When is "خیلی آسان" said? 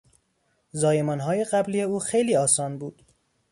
1.99-2.77